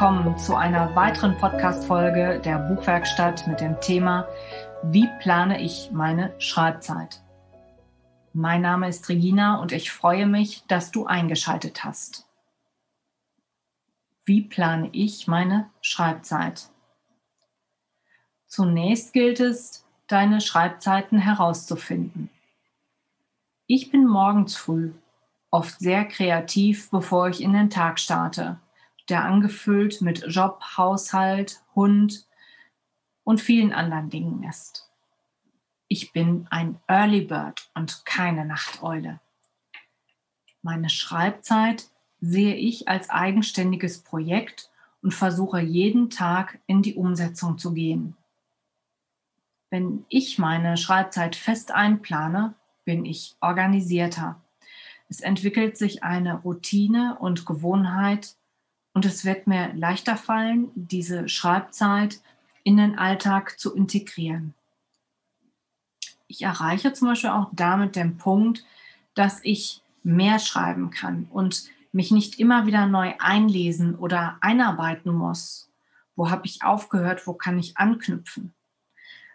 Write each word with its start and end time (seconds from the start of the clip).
willkommen 0.00 0.38
zu 0.38 0.54
einer 0.54 0.94
weiteren 0.94 1.36
Podcast-Folge 1.38 2.40
der 2.44 2.58
Buchwerkstatt 2.58 3.48
mit 3.48 3.60
dem 3.60 3.80
Thema 3.80 4.28
Wie 4.84 5.08
plane 5.18 5.60
ich 5.60 5.90
meine 5.90 6.32
Schreibzeit? 6.38 7.20
Mein 8.32 8.62
Name 8.62 8.88
ist 8.88 9.08
Regina 9.08 9.60
und 9.60 9.72
ich 9.72 9.90
freue 9.90 10.26
mich, 10.26 10.62
dass 10.68 10.92
du 10.92 11.06
eingeschaltet 11.06 11.82
hast. 11.82 12.28
Wie 14.24 14.42
plane 14.42 14.88
ich 14.92 15.26
meine 15.26 15.68
Schreibzeit? 15.80 16.68
Zunächst 18.46 19.12
gilt 19.12 19.40
es, 19.40 19.84
deine 20.06 20.40
Schreibzeiten 20.40 21.18
herauszufinden. 21.18 22.30
Ich 23.66 23.90
bin 23.90 24.06
morgens 24.06 24.56
früh, 24.56 24.92
oft 25.50 25.80
sehr 25.80 26.04
kreativ, 26.04 26.88
bevor 26.92 27.30
ich 27.30 27.42
in 27.42 27.52
den 27.52 27.68
Tag 27.68 27.98
starte 27.98 28.60
der 29.08 29.24
angefüllt 29.24 30.00
mit 30.00 30.24
Job, 30.26 30.62
Haushalt, 30.76 31.62
Hund 31.74 32.26
und 33.24 33.40
vielen 33.40 33.72
anderen 33.72 34.10
Dingen 34.10 34.42
ist. 34.44 34.88
Ich 35.88 36.12
bin 36.12 36.46
ein 36.50 36.78
Early 36.86 37.22
Bird 37.22 37.70
und 37.74 38.04
keine 38.04 38.44
Nachteule. 38.44 39.20
Meine 40.62 40.90
Schreibzeit 40.90 41.88
sehe 42.20 42.54
ich 42.54 42.88
als 42.88 43.08
eigenständiges 43.10 44.02
Projekt 44.02 44.70
und 45.02 45.14
versuche 45.14 45.60
jeden 45.60 46.10
Tag 46.10 46.58
in 46.66 46.82
die 46.82 46.94
Umsetzung 46.94 47.58
zu 47.58 47.72
gehen. 47.72 48.16
Wenn 49.70 50.04
ich 50.08 50.38
meine 50.38 50.76
Schreibzeit 50.76 51.36
fest 51.36 51.72
einplane, 51.72 52.54
bin 52.84 53.04
ich 53.04 53.36
organisierter. 53.40 54.40
Es 55.08 55.20
entwickelt 55.20 55.76
sich 55.78 56.02
eine 56.02 56.40
Routine 56.40 57.18
und 57.18 57.46
Gewohnheit, 57.46 58.36
und 58.98 59.04
es 59.04 59.24
wird 59.24 59.46
mir 59.46 59.72
leichter 59.74 60.16
fallen, 60.16 60.72
diese 60.74 61.28
Schreibzeit 61.28 62.20
in 62.64 62.76
den 62.76 62.98
Alltag 62.98 63.56
zu 63.56 63.72
integrieren. 63.76 64.54
Ich 66.26 66.42
erreiche 66.42 66.92
zum 66.94 67.06
Beispiel 67.06 67.30
auch 67.30 67.48
damit 67.52 67.94
den 67.94 68.16
Punkt, 68.16 68.64
dass 69.14 69.38
ich 69.44 69.82
mehr 70.02 70.40
schreiben 70.40 70.90
kann 70.90 71.28
und 71.30 71.70
mich 71.92 72.10
nicht 72.10 72.40
immer 72.40 72.66
wieder 72.66 72.88
neu 72.88 73.14
einlesen 73.20 73.94
oder 73.94 74.36
einarbeiten 74.40 75.12
muss. 75.14 75.70
Wo 76.16 76.28
habe 76.28 76.46
ich 76.46 76.64
aufgehört? 76.64 77.24
Wo 77.28 77.34
kann 77.34 77.56
ich 77.56 77.76
anknüpfen? 77.76 78.52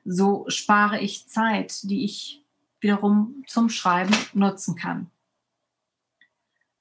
So 0.04 0.44
spare 0.50 1.00
ich 1.00 1.30
Zeit, 1.30 1.84
die 1.84 2.04
ich 2.04 2.44
wiederum 2.82 3.46
zum 3.48 3.70
Schreiben 3.70 4.14
nutzen 4.34 4.76
kann. 4.76 5.10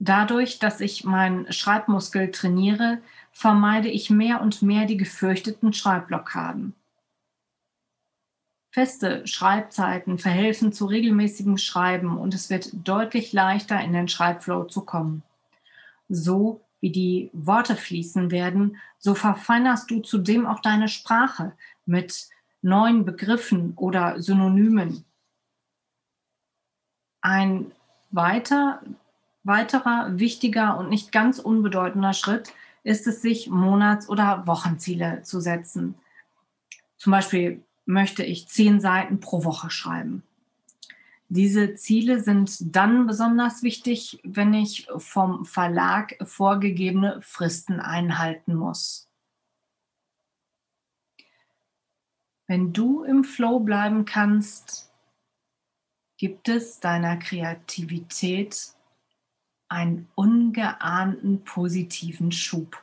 Dadurch, 0.05 0.59
dass 0.59 0.81
ich 0.81 1.05
meinen 1.05 1.53
Schreibmuskel 1.53 2.33
trainiere, 2.33 3.01
vermeide 3.31 3.89
ich 3.89 4.11
mehr 4.11 4.41
und 4.41 4.61
mehr 4.61 4.85
die 4.85 4.97
gefürchteten 4.97 5.73
Schreibblockaden. 5.73 6.75
Feste 8.73 9.25
Schreibzeiten 9.29 10.19
verhelfen 10.19 10.73
zu 10.73 10.87
regelmäßigem 10.87 11.57
Schreiben 11.57 12.19
und 12.19 12.35
es 12.35 12.51
wird 12.51 12.71
deutlich 12.83 13.33
leichter 13.33 13.81
in 13.81 13.93
den 13.93 14.09
Schreibflow 14.09 14.65
zu 14.65 14.85
kommen. 14.85 15.23
So 16.09 16.63
wie 16.81 16.91
die 16.91 17.31
Worte 17.33 17.77
fließen 17.77 18.33
werden, 18.33 18.79
so 18.99 19.15
verfeinerst 19.15 19.89
du 19.89 20.01
zudem 20.01 20.47
auch 20.47 20.59
deine 20.59 20.89
Sprache 20.89 21.53
mit 21.87 22.29
neuen 22.61 23.05
Begriffen 23.05 23.75
oder 23.77 24.21
Synonymen. 24.21 25.05
Ein 27.21 27.71
weiter 28.11 28.83
weiterer 29.45 30.19
wichtiger 30.19 30.79
und 30.79 30.89
nicht 30.89 31.13
ganz 31.13 31.39
unbedeutender 31.39 32.13
Schritt 32.13 32.53
ist 32.85 33.07
es, 33.07 33.23
sich 33.23 33.49
Monats- 33.49 34.09
oder 34.09 34.47
Wochenziele 34.47 35.23
zu 35.23 35.41
setzen. 35.41 35.95
Zum 36.97 37.11
Beispiel 37.11 37.63
möchte 37.85 38.25
ich 38.25 38.49
zehn 38.49 38.81
Seiten 38.81 39.21
pro 39.21 39.45
Woche 39.45 39.71
schreiben. 39.71 40.23
Diese 41.29 41.75
Ziele 41.77 42.21
sind 42.23 42.77
dann 42.77 43.07
besonders 43.07 43.63
wichtig, 43.63 44.21
wenn 44.23 44.53
ich 44.53 44.87
vom 44.99 45.47
Verlag 45.47 46.15
vorgegebene 46.23 47.23
Fristen 47.23 47.81
einhalten 47.81 48.55
muss. 48.55 49.09
Wenn 52.47 52.75
du 52.75 53.03
im 53.03 53.25
Flow 53.25 53.61
bleiben 53.61 54.05
kannst, 54.05 54.93
gibt 56.19 56.51
es 56.51 56.81
deiner 56.81 57.17
Kreativität 57.17 58.75
einen 59.73 60.07
ungeahnten 60.15 61.45
positiven 61.45 62.31
Schub. 62.31 62.83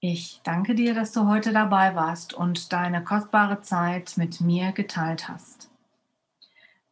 Ich 0.00 0.40
danke 0.42 0.74
dir, 0.74 0.94
dass 0.94 1.12
du 1.12 1.28
heute 1.28 1.52
dabei 1.52 1.94
warst 1.94 2.32
und 2.32 2.72
deine 2.72 3.04
kostbare 3.04 3.60
Zeit 3.60 4.14
mit 4.16 4.40
mir 4.40 4.72
geteilt 4.72 5.28
hast. 5.28 5.70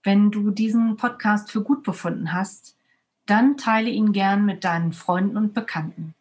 Wenn 0.02 0.30
du 0.30 0.50
diesen 0.50 0.98
Podcast 0.98 1.50
für 1.50 1.62
gut 1.62 1.82
befunden 1.82 2.34
hast, 2.34 2.76
dann 3.24 3.56
teile 3.56 3.88
ihn 3.88 4.12
gern 4.12 4.44
mit 4.44 4.64
deinen 4.64 4.92
Freunden 4.92 5.38
und 5.38 5.54
Bekannten. 5.54 6.14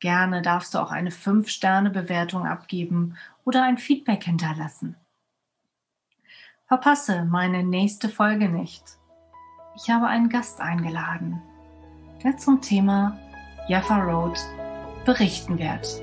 Gerne 0.00 0.42
darfst 0.42 0.74
du 0.74 0.78
auch 0.78 0.90
eine 0.90 1.10
5-Sterne-Bewertung 1.10 2.44
abgeben 2.44 3.16
oder 3.44 3.62
ein 3.62 3.78
Feedback 3.78 4.24
hinterlassen. 4.24 4.96
Verpasse 6.66 7.24
meine 7.24 7.62
nächste 7.62 8.08
Folge 8.08 8.48
nicht 8.48 8.98
ich 9.76 9.90
habe 9.90 10.06
einen 10.06 10.28
Gast 10.28 10.60
eingeladen, 10.60 11.42
der 12.22 12.36
zum 12.36 12.60
Thema 12.60 13.18
Jaffa 13.68 13.98
Road 13.98 14.38
berichten 15.04 15.58
wird. 15.58 16.02